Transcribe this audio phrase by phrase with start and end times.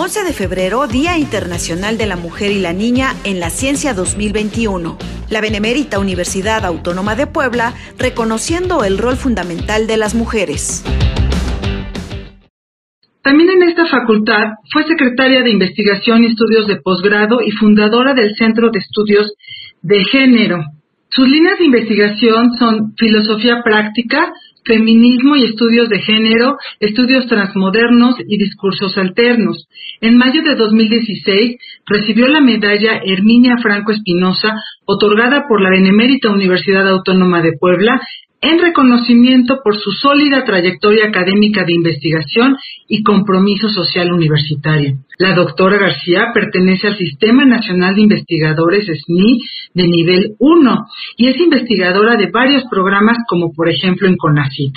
[0.00, 4.96] 11 de febrero, Día Internacional de la Mujer y la Niña en la Ciencia 2021.
[5.28, 10.84] La Benemérita Universidad Autónoma de Puebla reconociendo el rol fundamental de las mujeres.
[13.22, 18.36] También en esta facultad fue secretaria de Investigación y Estudios de Posgrado y fundadora del
[18.36, 19.34] Centro de Estudios
[19.82, 20.62] de Género.
[21.08, 24.32] Sus líneas de investigación son filosofía práctica,
[24.68, 29.66] Feminismo y Estudios de Género, Estudios Transmodernos y Discursos Alternos.
[30.02, 31.56] En mayo de 2016
[31.86, 38.00] recibió la medalla Herminia Franco Espinosa, otorgada por la Benemérita Universidad Autónoma de Puebla,
[38.40, 42.56] en reconocimiento por su sólida trayectoria académica de investigación
[42.86, 44.98] y compromiso social universitario.
[45.18, 49.40] La doctora García pertenece al Sistema Nacional de Investigadores SNI
[49.74, 54.74] de nivel 1 y es investigadora de varios programas como por ejemplo en CONACYT.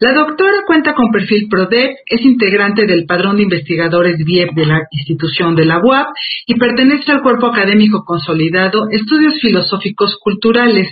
[0.00, 4.82] La doctora cuenta con perfil PRODEP, es integrante del Padrón de Investigadores BIEP de la
[4.92, 6.08] institución de la UAP
[6.46, 10.88] y pertenece al cuerpo académico consolidado Estudios Filosóficos Culturales.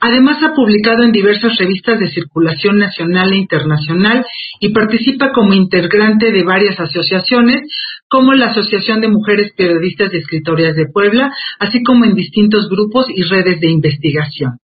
[0.00, 4.24] Además, ha publicado en diversas revistas de circulación nacional e internacional
[4.58, 7.62] y participa como integrante de varias asociaciones,
[8.08, 13.06] como la Asociación de Mujeres Periodistas y Escritoras de Puebla, así como en distintos grupos
[13.14, 14.58] y redes de investigación.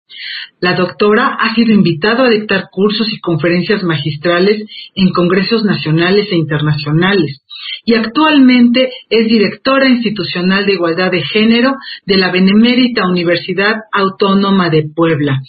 [0.60, 4.62] La doctora ha sido invitada a dictar cursos y conferencias magistrales
[4.94, 7.43] en congresos nacionales e internacionales
[7.84, 11.74] y actualmente es directora institucional de igualdad de género
[12.06, 15.40] de la Benemérita Universidad Autónoma de Puebla.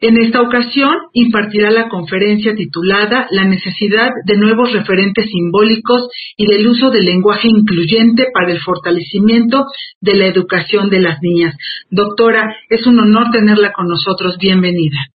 [0.00, 6.66] En esta ocasión impartirá la conferencia titulada La necesidad de nuevos referentes simbólicos y del
[6.68, 9.64] uso del lenguaje incluyente para el fortalecimiento
[10.02, 11.56] de la educación de las niñas.
[11.88, 14.36] Doctora, es un honor tenerla con nosotros.
[14.38, 15.06] Bienvenida.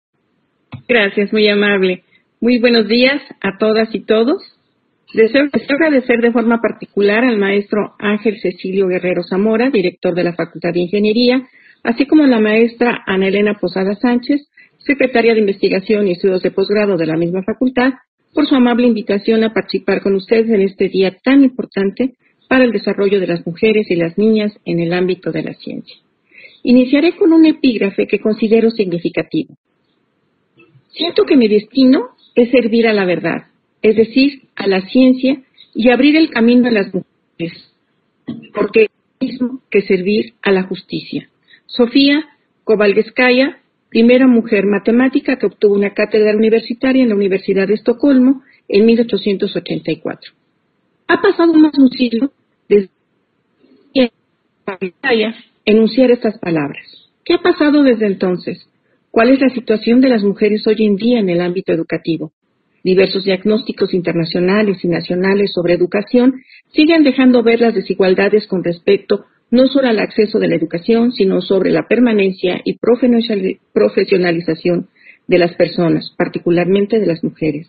[0.88, 2.04] Gracias, muy amable.
[2.40, 4.57] Muy buenos días a todas y todos.
[5.14, 10.74] Deseo, agradecer de forma particular al maestro Ángel Cecilio Guerrero Zamora, director de la Facultad
[10.74, 11.48] de Ingeniería,
[11.82, 16.50] así como a la maestra Ana Elena Posada Sánchez, secretaria de Investigación y Estudios de
[16.50, 17.94] Posgrado de la misma facultad,
[18.34, 22.14] por su amable invitación a participar con ustedes en este día tan importante
[22.46, 25.96] para el desarrollo de las mujeres y las niñas en el ámbito de la ciencia.
[26.62, 29.54] Iniciaré con un epígrafe que considero significativo.
[30.90, 33.44] Siento que mi destino es servir a la verdad,
[33.80, 35.42] es decir, a la ciencia
[35.74, 37.72] y abrir el camino a las mujeres,
[38.54, 41.30] porque es lo mismo que servir a la justicia.
[41.66, 42.24] Sofía
[42.64, 43.58] Kovalskaya
[43.88, 50.32] primera mujer matemática que obtuvo una cátedra universitaria en la Universidad de Estocolmo en 1884.
[51.08, 52.32] Ha pasado más de un siglo
[52.68, 52.90] desde
[55.64, 56.84] enunciar estas palabras.
[57.24, 58.68] ¿Qué ha pasado desde entonces?
[59.10, 62.32] ¿Cuál es la situación de las mujeres hoy en día en el ámbito educativo?
[62.84, 69.66] Diversos diagnósticos internacionales y nacionales sobre educación siguen dejando ver las desigualdades con respecto no
[69.66, 74.88] solo al acceso de la educación, sino sobre la permanencia y profesionalización
[75.26, 77.68] de las personas, particularmente de las mujeres.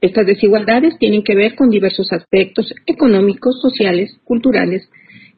[0.00, 4.88] Estas desigualdades tienen que ver con diversos aspectos económicos, sociales, culturales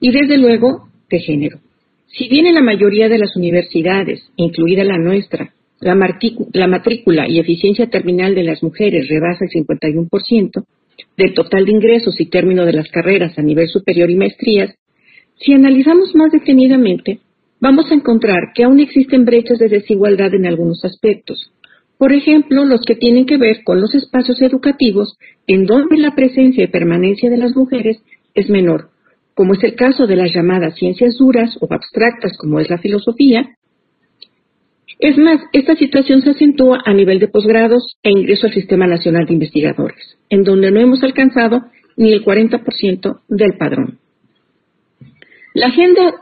[0.00, 1.60] y, desde luego, de género.
[2.08, 5.94] Si bien en la mayoría de las universidades, incluida la nuestra, la,
[6.52, 10.64] la matrícula y eficiencia terminal de las mujeres rebasa el 51%,
[11.16, 14.74] del total de ingresos y término de las carreras a nivel superior y maestrías,
[15.38, 17.20] si analizamos más detenidamente,
[17.60, 21.52] vamos a encontrar que aún existen brechas de desigualdad en algunos aspectos.
[21.96, 26.64] Por ejemplo, los que tienen que ver con los espacios educativos en donde la presencia
[26.64, 28.02] y permanencia de las mujeres
[28.34, 28.90] es menor,
[29.34, 33.56] como es el caso de las llamadas ciencias duras o abstractas como es la filosofía.
[35.00, 39.24] Es más, esta situación se acentúa a nivel de posgrados e ingreso al Sistema Nacional
[39.24, 41.62] de Investigadores, en donde no hemos alcanzado
[41.96, 43.98] ni el 40% del padrón.
[45.54, 46.14] La Agenda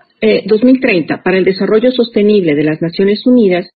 [0.47, 3.69] 2030 eh, para el Desarrollo Sostenible de las Naciones Unidas,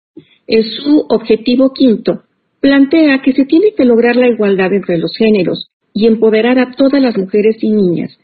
[0.46, 2.22] en su objetivo quinto,
[2.60, 7.02] plantea que se tiene que lograr la igualdad entre los géneros y empoderar a todas
[7.02, 8.16] las mujeres y niñas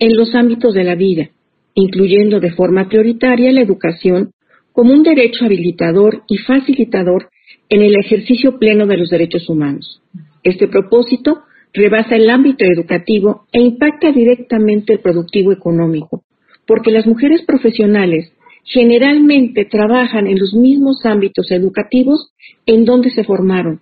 [0.00, 1.30] en los ámbitos de la vida,
[1.74, 4.32] incluyendo de forma prioritaria la educación
[4.74, 7.30] como un derecho habilitador y facilitador
[7.68, 10.02] en el ejercicio pleno de los derechos humanos.
[10.42, 16.24] Este propósito rebasa el ámbito educativo e impacta directamente el productivo económico,
[16.66, 18.32] porque las mujeres profesionales
[18.64, 22.32] generalmente trabajan en los mismos ámbitos educativos
[22.66, 23.80] en donde se formaron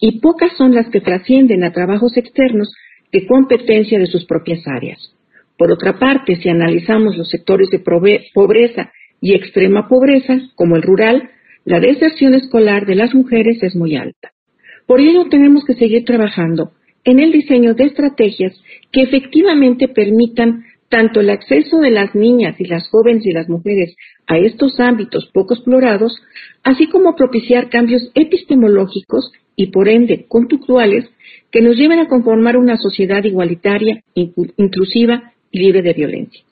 [0.00, 2.72] y pocas son las que trascienden a trabajos externos
[3.12, 5.14] de competencia de sus propias áreas.
[5.58, 7.80] Por otra parte, si analizamos los sectores de
[8.32, 8.90] pobreza
[9.20, 11.30] y extrema pobreza, como el rural,
[11.64, 14.32] la deserción escolar de las mujeres es muy alta.
[14.86, 16.72] Por ello tenemos que seguir trabajando
[17.04, 18.60] en el diseño de estrategias
[18.92, 23.94] que efectivamente permitan tanto el acceso de las niñas y las jóvenes y las mujeres
[24.26, 26.20] a estos ámbitos poco explorados,
[26.64, 31.08] así como propiciar cambios epistemológicos y por ende conductuales
[31.52, 36.42] que nos lleven a conformar una sociedad igualitaria, inclusiva y libre de violencia.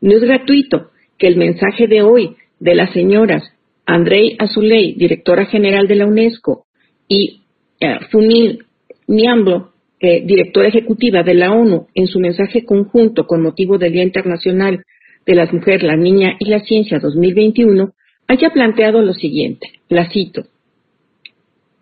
[0.00, 3.42] No es gratuito que el mensaje de hoy de las señoras
[3.86, 6.64] Andrei Azuley, directora general de la UNESCO,
[7.08, 7.42] y
[7.80, 8.64] eh, Funil
[9.06, 14.02] Niamblo, eh, directora ejecutiva de la ONU, en su mensaje conjunto con motivo del Día
[14.02, 14.82] Internacional
[15.26, 17.92] de las Mujeres, la Niña y la Ciencia 2021,
[18.26, 20.44] haya planteado lo siguiente, la cito.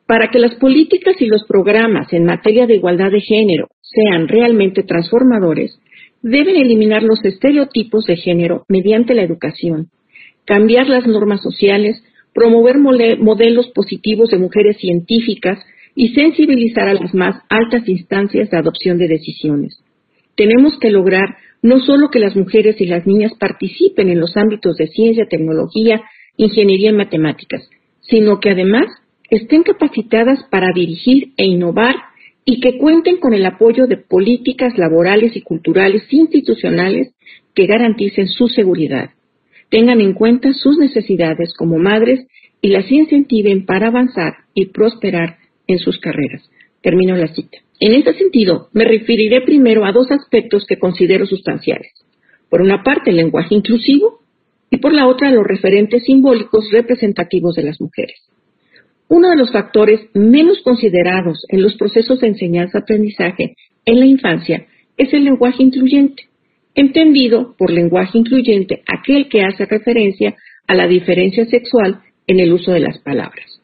[0.07, 4.83] Para que las políticas y los programas en materia de igualdad de género sean realmente
[4.83, 5.79] transformadores,
[6.23, 9.89] deben eliminar los estereotipos de género mediante la educación,
[10.45, 12.03] cambiar las normas sociales,
[12.35, 15.59] promover modelos positivos de mujeres científicas
[15.95, 19.79] y sensibilizar a las más altas instancias de adopción de decisiones.
[20.37, 24.77] Tenemos que lograr no solo que las mujeres y las niñas participen en los ámbitos
[24.77, 26.03] de ciencia, tecnología,
[26.37, 27.69] ingeniería y matemáticas,
[28.01, 28.87] sino que además
[29.31, 31.95] estén capacitadas para dirigir e innovar
[32.45, 37.15] y que cuenten con el apoyo de políticas laborales y culturales institucionales
[37.55, 39.11] que garanticen su seguridad.
[39.71, 42.27] Tengan en cuenta sus necesidades como madres
[42.61, 46.43] y las incentiven para avanzar y prosperar en sus carreras.
[46.83, 47.59] Termino la cita.
[47.81, 51.93] En este sentido, me referiré primero a dos aspectos que considero sustanciales.
[52.49, 54.21] Por una parte, el lenguaje inclusivo
[54.71, 58.32] y por la otra, los referentes simbólicos representativos de las mujeres.
[59.15, 64.65] Uno de los factores menos considerados en los procesos de enseñanza-aprendizaje en la infancia
[64.97, 66.31] es el lenguaje incluyente,
[66.75, 70.35] entendido por lenguaje incluyente aquel que hace referencia
[70.67, 73.61] a la diferencia sexual en el uso de las palabras.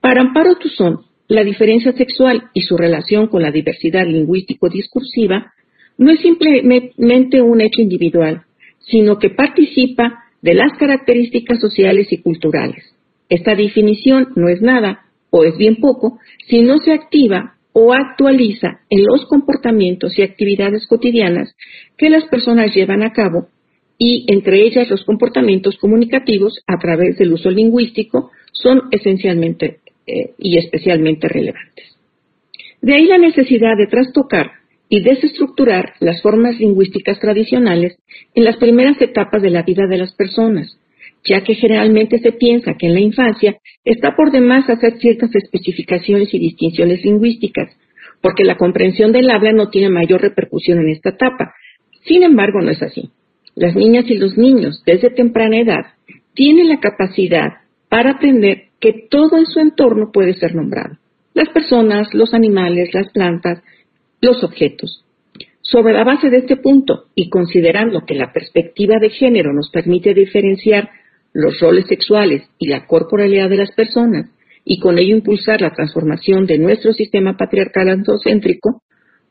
[0.00, 5.52] Para Amparo Tuzón, la diferencia sexual y su relación con la diversidad lingüístico-discursiva
[5.98, 8.42] no es simplemente un hecho individual,
[8.80, 12.92] sino que participa de las características sociales y culturales.
[13.30, 16.18] Esta definición no es nada, o es bien poco,
[16.48, 21.54] si no se activa o actualiza en los comportamientos y actividades cotidianas
[21.96, 23.48] que las personas llevan a cabo
[23.96, 30.58] y entre ellas los comportamientos comunicativos a través del uso lingüístico son esencialmente eh, y
[30.58, 31.96] especialmente relevantes.
[32.80, 34.52] De ahí la necesidad de trastocar
[34.88, 37.96] y desestructurar las formas lingüísticas tradicionales
[38.34, 40.79] en las primeras etapas de la vida de las personas,
[41.24, 46.32] ya que generalmente se piensa que en la infancia está por demás hacer ciertas especificaciones
[46.32, 47.76] y distinciones lingüísticas,
[48.20, 51.54] porque la comprensión del habla no tiene mayor repercusión en esta etapa.
[52.04, 53.10] Sin embargo, no es así.
[53.54, 55.84] Las niñas y los niños, desde temprana edad,
[56.34, 57.48] tienen la capacidad
[57.88, 60.96] para aprender que todo en su entorno puede ser nombrado.
[61.34, 63.62] Las personas, los animales, las plantas,
[64.20, 65.04] los objetos.
[65.60, 70.14] Sobre la base de este punto y considerando que la perspectiva de género nos permite
[70.14, 70.90] diferenciar
[71.32, 74.26] los roles sexuales y la corporalidad de las personas
[74.64, 78.82] y con ello impulsar la transformación de nuestro sistema patriarcal antocéntrico,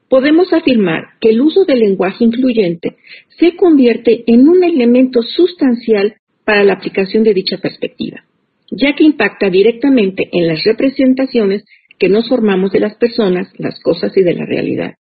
[0.10, 2.98] podemos afirmar que el uso del lenguaje incluyente
[3.38, 8.24] se convierte en un elemento sustancial para la aplicación de dicha perspectiva,
[8.72, 11.63] ya que impacta directamente en las representaciones
[12.00, 14.96] que nos formamos de las personas, las cosas y de la realidad.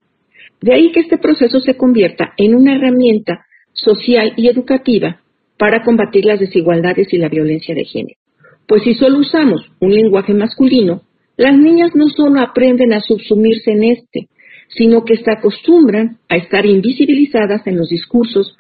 [0.61, 5.23] De ahí que este proceso se convierta en una herramienta social y educativa
[5.59, 8.19] para combatir las desigualdades y la violencia de género.
[8.67, 11.03] Pues si solo usamos un lenguaje masculino,
[11.37, 14.29] las niñas no solo aprenden a subsumirse en este,
[14.69, 18.57] sino que se acostumbran a estar invisibilizadas en los discursos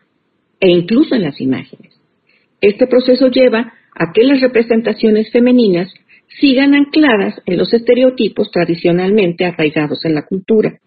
[0.61, 1.95] e incluso en las imágenes.
[2.61, 5.93] Este proceso lleva a que las representaciones femeninas
[6.40, 10.78] sigan ancladas en los estereotipos tradicionalmente arraigados en la cultura.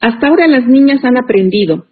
[0.00, 1.86] Hasta ahora las niñas han aprendido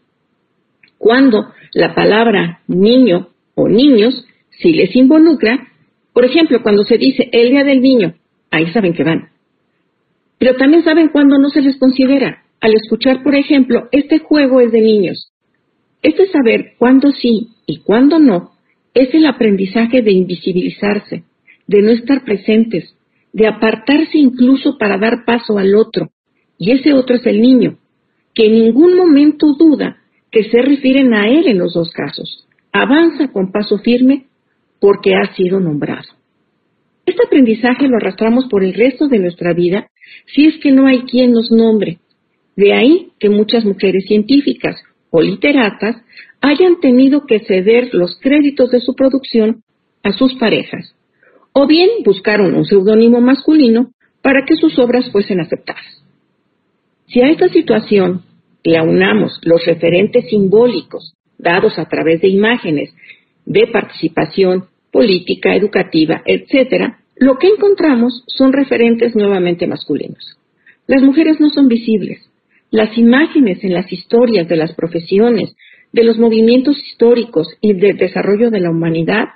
[0.99, 5.69] cuando la palabra niño o niños, si les involucra,
[6.13, 8.15] por ejemplo, cuando se dice el día del niño,
[8.51, 9.31] ahí saben que van.
[10.39, 12.45] Pero también saben cuándo no se les considera.
[12.61, 15.33] Al escuchar, por ejemplo, este juego es de niños.
[16.03, 18.53] Este saber cuándo sí y cuándo no
[18.95, 21.25] es el aprendizaje de invisibilizarse,
[21.67, 22.95] de no estar presentes,
[23.33, 26.11] de apartarse incluso para dar paso al otro.
[26.59, 27.79] Y ese otro es el niño,
[28.35, 29.99] que en ningún momento duda
[30.31, 34.27] que se refieren a él en los dos casos avanza con paso firme
[34.81, 36.09] porque ha sido nombrado.
[37.05, 39.89] Este aprendizaje lo arrastramos por el resto de nuestra vida
[40.27, 41.99] si es que no hay quien nos nombre.
[42.57, 45.97] De ahí que muchas mujeres científicas o literatas
[46.41, 49.63] hayan tenido que ceder los créditos de su producción
[50.03, 50.95] a sus parejas,
[51.53, 56.03] o bien buscaron un seudónimo masculino para que sus obras fuesen aceptadas.
[57.07, 58.23] Si a esta situación
[58.65, 62.95] le aunamos los referentes simbólicos dados a través de imágenes
[63.45, 70.39] de participación política, educativa, etcétera, lo que encontramos son referentes nuevamente masculinos.
[70.87, 72.31] Las mujeres no son visibles.
[72.71, 75.55] Las imágenes en las historias de las profesiones,
[75.93, 79.29] de los movimientos históricos y del desarrollo de la humanidad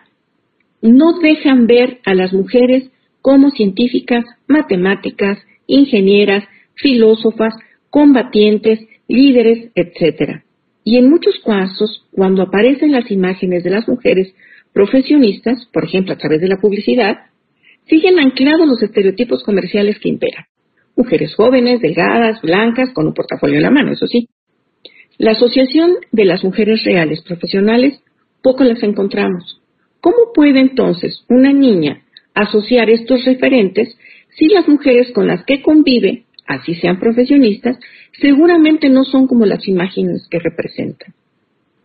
[0.80, 6.44] no dejan ver a las mujeres como científicas, matemáticas, ingenieras,
[6.74, 7.54] filósofas,
[7.90, 10.42] combatientes, líderes, etc.
[10.88, 14.32] Y en muchos casos, cuando aparecen las imágenes de las mujeres
[14.72, 17.16] profesionistas, por ejemplo a través de la publicidad,
[17.88, 20.44] siguen anclados los estereotipos comerciales que imperan.
[20.94, 24.28] Mujeres jóvenes, delgadas, blancas, con un portafolio en la mano, eso sí.
[25.18, 28.00] La asociación de las mujeres reales profesionales
[28.40, 29.60] poco las encontramos.
[30.00, 33.98] ¿Cómo puede entonces una niña asociar estos referentes
[34.38, 37.76] si las mujeres con las que convive, así sean profesionistas,
[38.20, 41.14] seguramente no son como las imágenes que representan?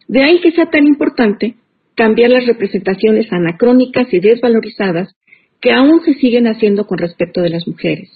[0.07, 1.55] De ahí que sea tan importante
[1.95, 5.15] cambiar las representaciones anacrónicas y desvalorizadas
[5.59, 8.09] que aún se siguen haciendo con respecto de las mujeres.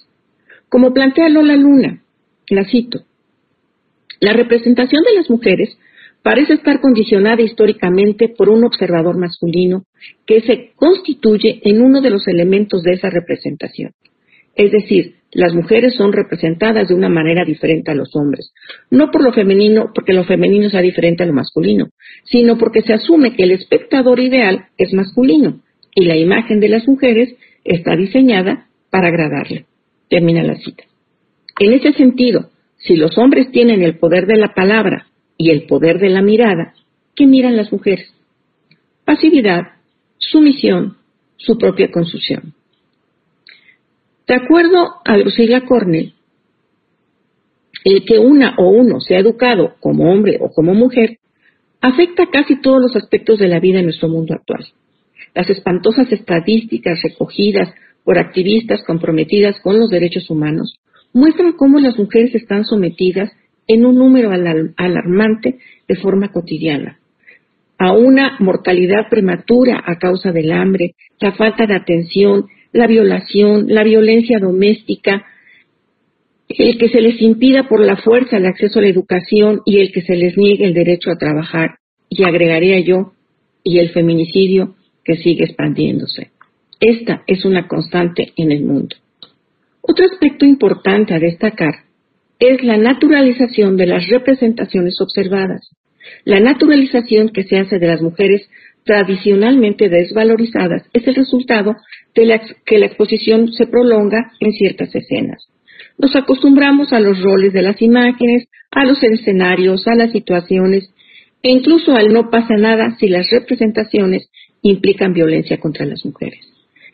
[0.68, 2.02] Como plantea Lola Luna,
[2.48, 3.04] la cito,
[4.20, 5.78] la representación de las mujeres
[6.22, 9.84] parece estar condicionada históricamente por un observador masculino
[10.26, 13.92] que se constituye en uno de los elementos de esa representación.
[14.56, 18.52] Es decir, las mujeres son representadas de una manera diferente a los hombres,
[18.90, 21.88] no por lo femenino, porque lo femenino sea diferente a lo masculino,
[22.24, 25.60] sino porque se asume que el espectador ideal es masculino
[25.94, 29.66] y la imagen de las mujeres está diseñada para agradarle.
[30.08, 30.84] Termina la cita.
[31.58, 35.98] En ese sentido, si los hombres tienen el poder de la palabra y el poder
[35.98, 36.74] de la mirada,
[37.14, 38.12] ¿qué miran las mujeres?
[39.04, 39.62] Pasividad,
[40.18, 40.96] sumisión,
[41.36, 42.54] su propia construcción.
[44.26, 46.14] De acuerdo a Lucila Cornell,
[47.84, 51.18] el que una o uno sea educado como hombre o como mujer
[51.80, 54.66] afecta casi todos los aspectos de la vida en nuestro mundo actual.
[55.34, 60.76] Las espantosas estadísticas recogidas por activistas comprometidas con los derechos humanos
[61.12, 63.30] muestran cómo las mujeres están sometidas
[63.68, 66.98] en un número alarmante de forma cotidiana,
[67.78, 73.84] a una mortalidad prematura a causa del hambre, la falta de atención, la violación, la
[73.84, 75.24] violencia doméstica,
[76.48, 79.92] el que se les impida por la fuerza el acceso a la educación y el
[79.92, 83.12] que se les niegue el derecho a trabajar, y agregaría yo,
[83.64, 86.30] y el feminicidio que sigue expandiéndose.
[86.80, 88.96] Esta es una constante en el mundo.
[89.80, 91.74] Otro aspecto importante a destacar
[92.38, 95.70] es la naturalización de las representaciones observadas.
[96.24, 98.48] La naturalización que se hace de las mujeres
[98.86, 101.74] tradicionalmente desvalorizadas es el resultado
[102.14, 105.48] de que la exposición se prolonga en ciertas escenas.
[105.98, 110.88] Nos acostumbramos a los roles de las imágenes, a los escenarios, a las situaciones
[111.42, 114.30] e incluso al no pasa nada si las representaciones
[114.62, 116.40] implican violencia contra las mujeres.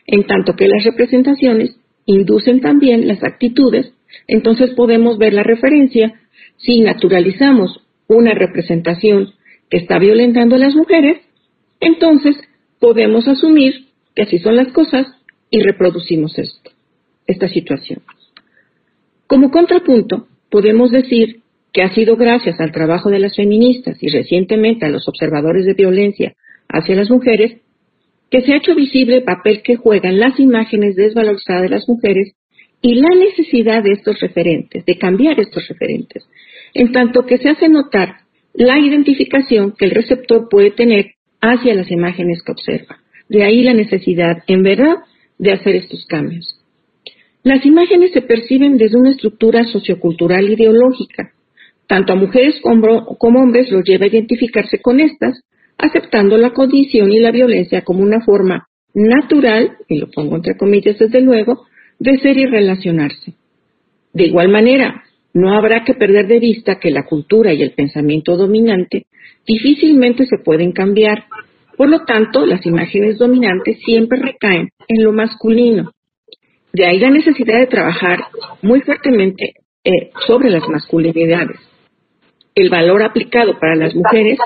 [0.07, 3.93] En tanto que las representaciones inducen también las actitudes,
[4.27, 6.13] entonces podemos ver la referencia
[6.57, 9.33] si naturalizamos una representación
[9.69, 11.19] que está violentando a las mujeres,
[11.85, 12.35] entonces
[12.79, 15.07] podemos asumir que así son las cosas
[15.49, 16.71] y reproducimos esto,
[17.27, 18.01] esta situación.
[19.27, 24.85] Como contrapunto, podemos decir que ha sido gracias al trabajo de las feministas y recientemente
[24.85, 26.35] a los observadores de violencia
[26.69, 27.61] hacia las mujeres
[28.29, 32.33] que se ha hecho visible el papel que juegan las imágenes desvalorizadas de las mujeres
[32.81, 36.27] y la necesidad de estos referentes, de cambiar estos referentes,
[36.73, 38.17] en tanto que se hace notar
[38.53, 41.11] la identificación que el receptor puede tener
[41.43, 42.97] hacia las imágenes que observa.
[43.27, 44.95] De ahí la necesidad, en verdad,
[45.37, 46.59] de hacer estos cambios.
[47.43, 51.31] Las imágenes se perciben desde una estructura sociocultural ideológica.
[51.85, 55.41] Tanto a mujeres como, hombres los lleva a identificarse con estas,
[55.77, 60.97] aceptando la condición y la violencia como una forma natural, y lo pongo entre comillas
[60.97, 61.65] desde luego,
[61.99, 63.33] de ser y relacionarse.
[64.13, 68.37] De igual manera, no habrá que perder de vista que la cultura y el pensamiento
[68.37, 69.07] dominante
[69.45, 71.25] difícilmente se pueden cambiar.
[71.77, 75.91] Por lo tanto, las imágenes dominantes siempre recaen en lo masculino.
[76.71, 78.25] De ahí la necesidad de trabajar
[78.61, 81.59] muy fuertemente eh, sobre las masculinidades
[82.55, 84.37] el valor aplicado para las mujeres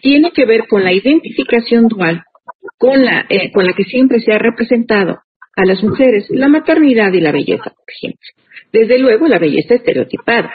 [0.00, 2.22] tiene que ver con la identificación dual
[2.78, 5.18] con la, eh, con la que siempre se ha representado
[5.54, 8.26] a las mujeres la maternidad y la belleza, por ejemplo.
[8.72, 10.50] Desde luego la belleza estereotipada,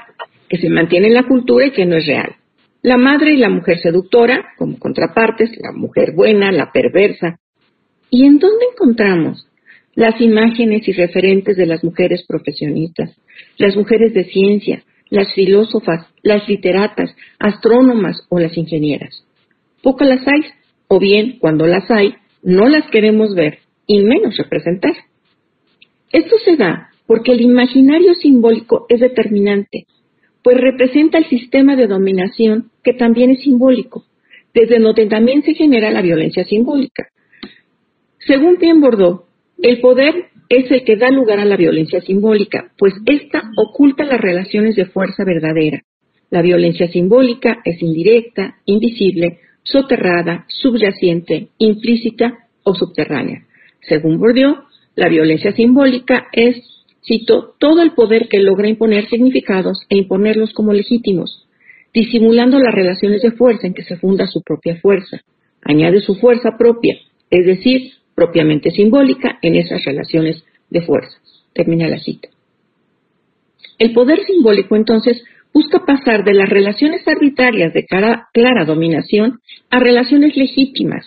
[0.50, 2.36] que se mantiene en la cultura y que no es real.
[2.82, 7.40] La madre y la mujer seductora, como contrapartes, la mujer buena, la perversa.
[8.10, 9.48] ¿Y en dónde encontramos
[9.98, 13.18] las imágenes y referentes de las mujeres profesionistas,
[13.58, 19.24] las mujeres de ciencia, las filósofas, las literatas, astrónomas o las ingenieras.
[19.82, 20.42] Pocas las hay,
[20.88, 23.58] o bien, cuando las hay, no las queremos ver
[23.88, 24.94] y menos representar.
[26.12, 29.88] Esto se da porque el imaginario simbólico es determinante,
[30.48, 34.06] pues representa el sistema de dominación que también es simbólico,
[34.54, 37.10] desde donde también se genera la violencia simbólica.
[38.20, 39.24] Según Pierre Bordeaux,
[39.62, 44.22] el poder es el que da lugar a la violencia simbólica, pues ésta oculta las
[44.22, 45.82] relaciones de fuerza verdadera.
[46.30, 53.44] La violencia simbólica es indirecta, invisible, soterrada, subyacente, implícita o subterránea.
[53.82, 54.56] Según Bourdieu,
[54.96, 56.56] la violencia simbólica es,
[57.04, 61.48] cito, todo el poder que logra imponer significados e imponerlos como legítimos,
[61.94, 65.22] disimulando las relaciones de fuerza en que se funda su propia fuerza.
[65.62, 66.98] Añade su fuerza propia,
[67.30, 71.18] es decir, propiamente simbólica en esas relaciones de fuerza.
[71.54, 72.30] Termina la cita.
[73.80, 75.24] El poder simbólico, entonces,
[75.54, 79.40] busca pasar de las relaciones arbitrarias de clara dominación
[79.70, 81.06] a relaciones legítimas,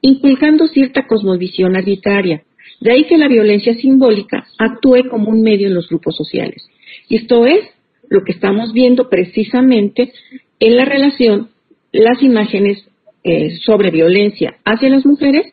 [0.00, 2.42] inculcando cierta cosmovisión arbitraria.
[2.80, 6.66] De ahí que la violencia simbólica actúe como un medio en los grupos sociales.
[7.08, 7.60] Y esto es
[8.08, 10.12] lo que estamos viendo precisamente
[10.58, 11.50] en la relación,
[11.92, 12.86] las imágenes
[13.22, 15.52] eh, sobre violencia hacia las mujeres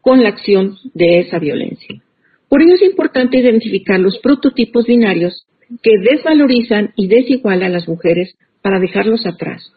[0.00, 2.00] con la acción de esa violencia.
[2.48, 5.46] Por ello es importante identificar los prototipos binarios
[5.82, 9.72] que desvalorizan y desigualan a las mujeres para dejarlos atrás.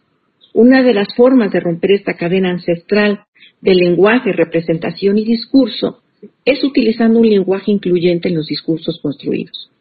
[0.53, 3.21] Una de las formas de romper esta cadena ancestral
[3.61, 6.01] de lenguaje, representación y discurso
[6.45, 9.71] es utilizando un lenguaje incluyente en los discursos construidos.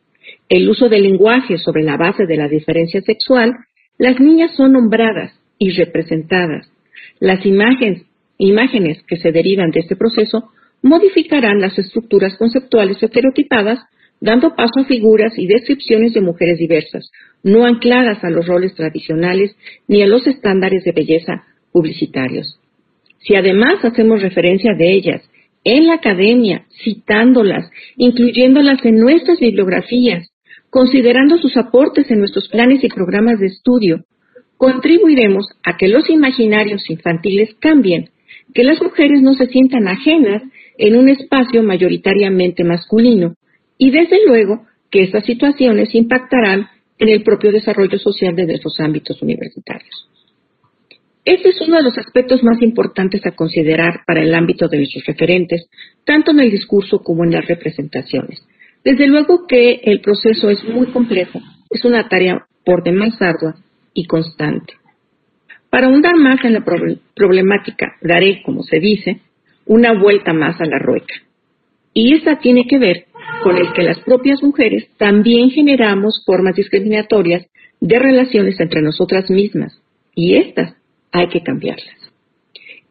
[0.49, 3.55] El uso del lenguaje sobre la base de la diferencia sexual,
[3.99, 6.71] las niñas son nombradas y representadas.
[7.19, 8.05] Las imágenes
[8.41, 10.51] imágenes que se derivan de este proceso
[10.83, 13.81] modificarán las estructuras conceptuales estereotipadas,
[14.21, 17.11] dando paso a figuras y descripciones de mujeres diversas,
[17.43, 19.55] no ancladas a los roles tradicionales
[19.87, 22.59] ni a los estándares de belleza publicitarios.
[23.19, 25.30] Si además hacemos referencia de ellas
[25.65, 30.29] en la academia, citándolas, incluyéndolas en nuestras bibliografías,
[30.71, 34.05] considerando sus aportes en nuestros planes y programas de estudio,
[34.57, 38.11] contribuiremos a que los imaginarios infantiles cambien
[38.55, 40.43] que las mujeres no se sientan ajenas
[40.77, 43.35] en un espacio mayoritariamente masculino
[43.79, 46.69] y desde luego que estas situaciones impactarán
[46.99, 50.10] en el propio desarrollo social de nuestros ámbitos universitarios.
[51.25, 55.05] Este es uno de los aspectos más importantes a considerar para el ámbito de nuestros
[55.05, 55.69] referentes,
[56.05, 58.43] tanto en el discurso como en las representaciones.
[58.83, 63.57] Desde luego que el proceso es muy complejo, es una tarea por demás ardua
[63.93, 64.75] y constante.
[65.69, 66.65] Para ahondar más en la
[67.15, 69.21] problemática, daré, como se dice,
[69.67, 71.15] una vuelta más a la rueca.
[71.93, 73.07] Y esta tiene que ver
[73.43, 77.47] con el que las propias mujeres también generamos formas discriminatorias
[77.81, 79.81] de relaciones entre nosotras mismas,
[80.15, 80.80] y estas
[81.13, 81.97] hay que cambiarlas.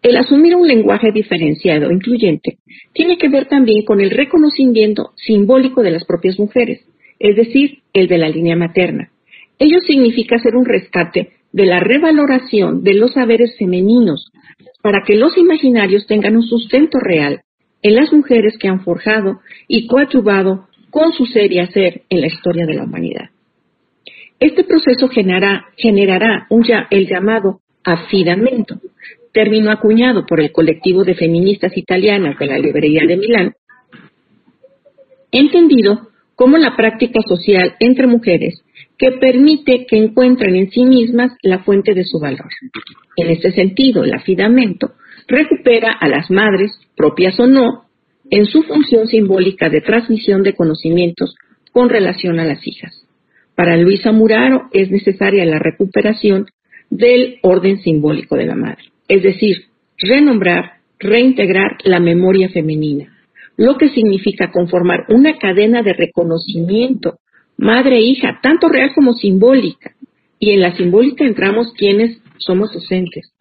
[0.01, 2.57] El asumir un lenguaje diferenciado, incluyente,
[2.93, 6.85] tiene que ver también con el reconocimiento simbólico de las propias mujeres,
[7.19, 9.11] es decir, el de la línea materna.
[9.57, 14.31] Ello significa hacer un rescate de la revaloración de los saberes femeninos
[14.81, 17.41] para que los imaginarios tengan un sustento real
[17.81, 22.27] en las mujeres que han forjado y coadyuvado con su ser y hacer en la
[22.27, 23.29] historia de la humanidad.
[24.39, 28.79] Este proceso generará, generará un el llamado afidamento,
[29.31, 33.53] término acuñado por el colectivo de feministas italianas de la librería de Milán,
[35.31, 38.63] entendido como la práctica social entre mujeres
[38.97, 42.49] que permite que encuentren en sí mismas la fuente de su valor.
[43.15, 44.91] En este sentido, el afidamento
[45.27, 47.85] recupera a las madres, propias o no,
[48.29, 51.35] en su función simbólica de transmisión de conocimientos
[51.71, 53.05] con relación a las hijas.
[53.55, 56.47] Para Luisa Muraro es necesaria la recuperación
[56.89, 59.65] del orden simbólico de la madre, es decir,
[59.97, 63.15] renombrar, reintegrar la memoria femenina,
[63.57, 67.19] lo que significa conformar una cadena de reconocimiento
[67.59, 69.91] madre e hija, tanto real como simbólica.
[70.39, 73.33] Y en la simbólica entramos quienes somos docentes.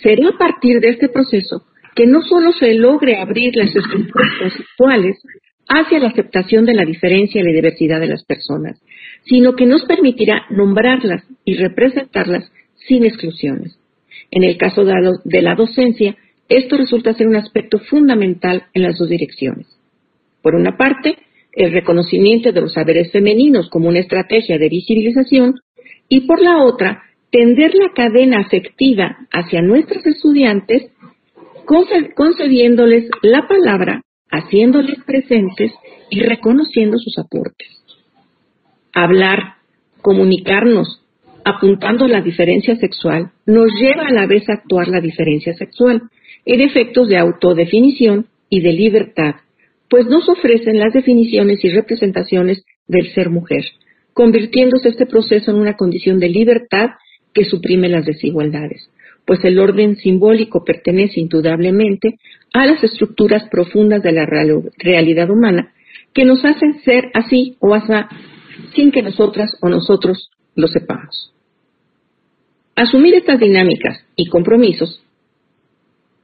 [0.00, 5.20] Sería a partir de este proceso que no solo se logre abrir las estructuras conceptuales
[5.68, 8.80] hacia la aceptación de la diferencia y la diversidad de las personas,
[9.24, 12.50] sino que nos permitirá nombrarlas y representarlas
[12.86, 13.78] sin exclusiones.
[14.30, 16.16] En el caso de la docencia,
[16.48, 19.66] esto resulta ser un aspecto fundamental en las dos direcciones.
[20.42, 21.16] Por una parte,
[21.52, 25.54] el reconocimiento de los saberes femeninos como una estrategia de visibilización
[26.08, 30.90] y por la otra, tender la cadena afectiva hacia nuestros estudiantes,
[32.14, 35.72] concediéndoles la palabra, haciéndoles presentes
[36.10, 37.68] y reconociendo sus aportes.
[38.92, 39.62] Hablar
[40.02, 41.01] Comunicarnos
[41.44, 46.02] apuntando la diferencia sexual nos lleva a la vez a actuar la diferencia sexual
[46.44, 49.34] en efectos de autodefinición y de libertad,
[49.88, 53.64] pues nos ofrecen las definiciones y representaciones del ser mujer,
[54.12, 56.90] convirtiéndose este proceso en una condición de libertad
[57.32, 58.90] que suprime las desigualdades,
[59.24, 62.16] pues el orden simbólico pertenece indudablemente
[62.52, 65.72] a las estructuras profundas de la realidad humana
[66.12, 67.92] que nos hacen ser así o así
[68.74, 71.32] sin que nosotras o nosotros lo sepamos.
[72.74, 75.02] Asumir estas dinámicas y compromisos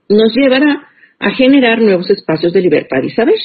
[0.09, 0.89] nos llevará
[1.19, 3.39] a generar nuevos espacios de libertad y saber.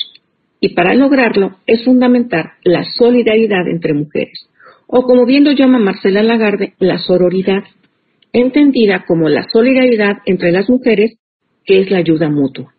[0.60, 4.48] Y para lograrlo es fundamental la solidaridad entre mujeres,
[4.88, 7.64] o como bien lo llama Marcela Lagarde, la sororidad,
[8.32, 11.18] entendida como la solidaridad entre las mujeres,
[11.66, 12.74] que es la ayuda mutua.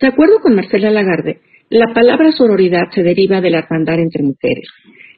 [0.00, 4.68] De acuerdo con Marcela Lagarde, la palabra sororidad se deriva del hermandad entre mujeres.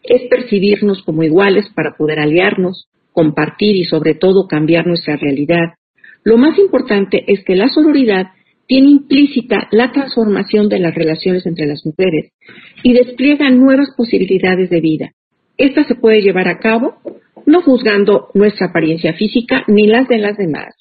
[0.02, 5.74] Es percibirnos como iguales para poder aliarnos, compartir y sobre todo cambiar nuestra realidad.
[6.24, 8.28] Lo más importante es que la sororidad
[8.66, 12.32] tiene implícita la transformación de las relaciones entre las mujeres
[12.82, 15.10] y despliega nuevas posibilidades de vida.
[15.56, 16.94] Esta se puede llevar a cabo
[17.46, 20.74] no juzgando nuestra apariencia física ni las de las demás.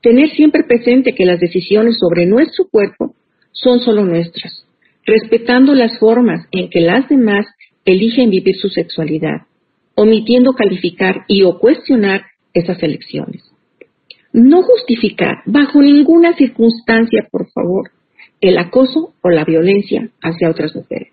[0.00, 3.14] Tener siempre presente que las decisiones sobre nuestro cuerpo
[3.52, 4.66] son solo nuestras,
[5.04, 7.46] respetando las formas en que las demás
[7.92, 9.42] eligen vivir su sexualidad
[9.94, 13.42] omitiendo calificar y o cuestionar esas elecciones.
[14.32, 17.90] No justificar bajo ninguna circunstancia, por favor,
[18.40, 21.12] el acoso o la violencia hacia otras mujeres.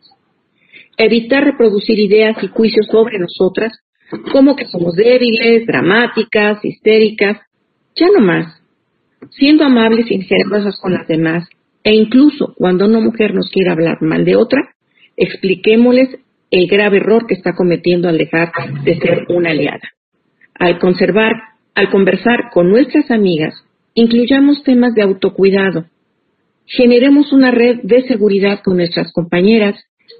[0.97, 3.73] Evitar reproducir ideas y juicios sobre nosotras
[4.31, 7.39] como que somos débiles, dramáticas, histéricas,
[7.95, 8.61] ya no más.
[9.31, 11.47] Siendo amables y generosas con las demás,
[11.83, 14.75] e incluso cuando una mujer nos quiera hablar mal de otra,
[15.17, 16.19] expliquémosles
[16.51, 18.51] el grave error que está cometiendo al dejar
[18.83, 19.91] de ser una aliada.
[20.53, 21.33] Al conservar,
[21.73, 23.55] al conversar con nuestras amigas,
[23.93, 25.85] incluyamos temas de autocuidado.
[26.65, 29.75] Generemos una red de seguridad con nuestras compañeras,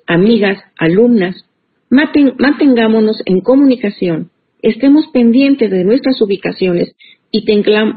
[0.08, 1.46] amigas, alumnas.
[1.90, 6.96] mantengámonos en comunicación, estemos pendientes de nuestras ubicaciones
[7.32, 7.46] y,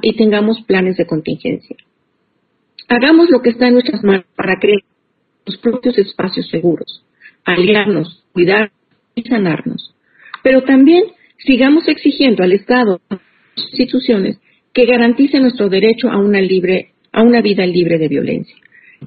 [0.03, 1.77] y tengamos planes de contingencia.
[2.89, 4.81] Hagamos lo que está en nuestras manos para crear
[5.45, 7.05] los propios espacios seguros
[7.55, 8.71] aliarnos, cuidar
[9.15, 9.95] y sanarnos.
[10.43, 11.05] Pero también
[11.39, 13.23] sigamos exigiendo al Estado a las
[13.71, 14.39] instituciones
[14.73, 18.57] que garanticen nuestro derecho a una, libre, a una vida libre de violencia.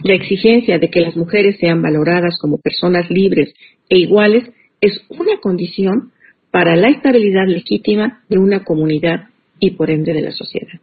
[0.04, 3.54] La exigencia de que las mujeres sean valoradas como personas libres
[3.90, 4.50] e iguales
[4.80, 6.12] es una condición
[6.50, 10.80] para la estabilidad legítima de una comunidad y por ende de la sociedad.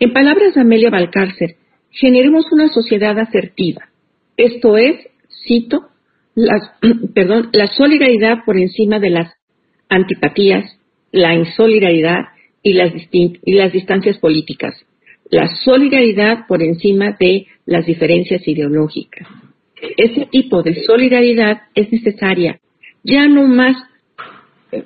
[0.00, 1.56] En palabras de Amelia Valcárcer,
[1.90, 3.88] generemos una sociedad asertiva.
[4.36, 4.96] Esto es,
[5.46, 5.88] cito,
[6.38, 6.72] la,
[7.14, 9.32] perdón, la solidaridad por encima de las
[9.88, 10.78] antipatías,
[11.10, 12.26] la insolidaridad
[12.62, 14.74] y las, y las distancias políticas.
[15.30, 19.26] La solidaridad por encima de las diferencias ideológicas.
[19.96, 22.60] Ese tipo de solidaridad es necesaria.
[23.04, 23.76] Ya no más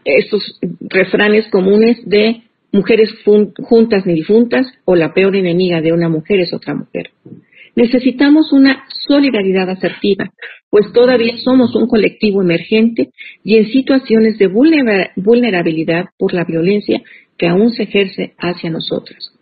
[0.05, 6.41] esos refranes comunes de mujeres juntas ni difuntas o la peor enemiga de una mujer
[6.41, 7.11] es otra mujer.
[7.75, 10.31] Necesitamos una solidaridad asertiva,
[10.69, 13.11] pues todavía somos un colectivo emergente
[13.43, 17.03] y en situaciones de vulnerabilidad por la violencia
[17.39, 19.33] que aún se ejerce hacia nosotras.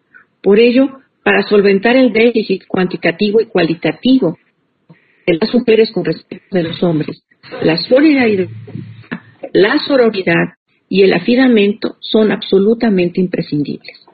[0.43, 4.39] Por ello, para solventar el déficit cuantitativo y cualitativo
[5.27, 7.23] de las mujeres con respecto de los hombres,
[7.63, 8.49] la solidaridad,
[9.53, 10.55] la sororidad
[10.89, 14.10] y el afidamento son absolutamente imprescindibles.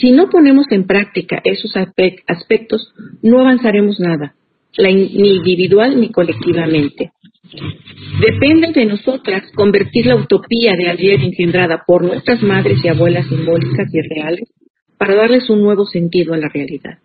[0.00, 4.34] Si no ponemos en práctica esos aspectos, no avanzaremos nada,
[4.78, 7.12] ni individual ni colectivamente.
[8.20, 13.88] Depende de nosotras convertir la utopía de ayer engendrada por nuestras madres y abuelas simbólicas
[13.92, 14.48] y reales
[14.96, 16.98] para darles un nuevo sentido a la realidad.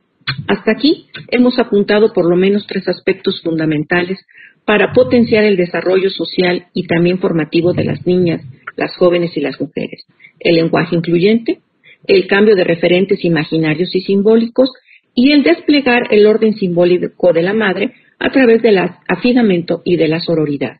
[0.47, 4.19] Hasta aquí hemos apuntado por lo menos tres aspectos fundamentales
[4.65, 8.41] para potenciar el desarrollo social y también formativo de las niñas,
[8.75, 10.05] las jóvenes y las mujeres.
[10.39, 11.59] El lenguaje incluyente,
[12.07, 14.71] el cambio de referentes imaginarios y simbólicos
[15.13, 20.07] y el desplegar el orden simbólico de la madre a través del afidamento y de
[20.07, 20.77] la sororidad.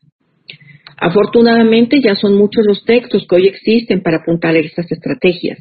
[0.97, 5.59] Afortunadamente ya son muchos los textos que hoy existen para apuntar estas estrategias,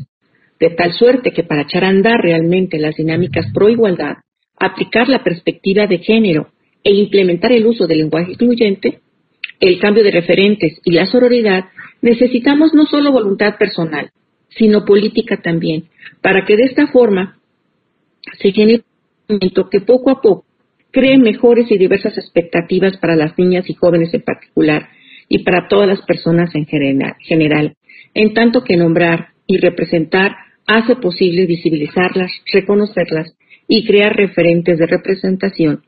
[0.61, 4.15] de tal suerte que para echar a andar realmente las dinámicas pro igualdad,
[4.59, 6.49] aplicar la perspectiva de género
[6.85, 9.01] e implementar el uso del lenguaje incluyente,
[9.61, 11.65] el cambio de referentes y la sororidad,
[12.03, 14.11] necesitamos no solo voluntad personal,
[14.57, 15.85] sino política también,
[16.21, 17.39] para que de esta forma
[18.41, 18.85] se genere
[19.29, 20.45] un movimiento que poco a poco
[20.91, 24.89] cree mejores y diversas expectativas para las niñas y jóvenes en particular,
[25.29, 27.77] y para todas las personas en general,
[28.15, 30.37] en tanto que nombrar y representar
[30.67, 33.35] hace posible visibilizarlas, reconocerlas
[33.69, 35.83] y crear referentes de representación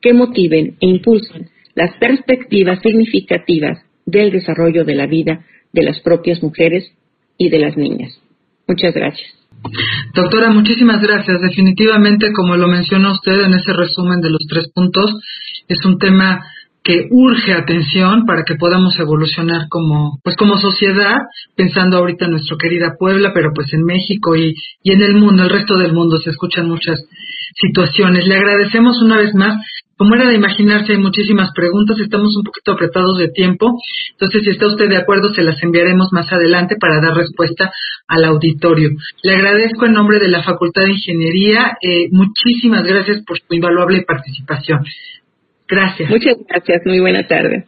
[0.00, 6.42] que motiven e impulsen las perspectivas significativas del desarrollo de la vida de las propias
[6.42, 6.92] mujeres
[7.38, 8.18] y de las niñas.
[8.66, 9.30] Muchas gracias.
[10.14, 11.40] Doctora, muchísimas gracias.
[11.40, 15.14] Definitivamente, como lo mencionó usted en ese resumen de los tres puntos,
[15.68, 16.44] es un tema
[16.84, 21.16] que urge atención para que podamos evolucionar como pues como sociedad
[21.54, 25.44] pensando ahorita en nuestra querida Puebla pero pues en México y, y en el mundo
[25.44, 27.00] el resto del mundo se escuchan muchas
[27.54, 29.58] situaciones le agradecemos una vez más
[30.02, 33.70] como era de imaginarse, hay muchísimas preguntas, estamos un poquito apretados de tiempo,
[34.10, 37.70] entonces si está usted de acuerdo, se las enviaremos más adelante para dar respuesta
[38.08, 38.90] al auditorio.
[39.22, 44.02] Le agradezco en nombre de la Facultad de Ingeniería, eh, muchísimas gracias por su invaluable
[44.02, 44.84] participación.
[45.68, 46.10] Gracias.
[46.10, 47.66] Muchas gracias, muy buena tarde.